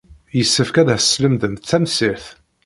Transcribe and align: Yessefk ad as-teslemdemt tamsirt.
Yessefk 0.37 0.75
ad 0.81 0.89
as-teslemdemt 0.95 1.67
tamsirt. 1.69 2.25